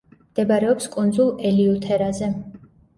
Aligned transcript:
მდებარეობს 0.29 0.89
კუნძულ 0.97 1.31
ელიუთერაზე. 1.53 2.35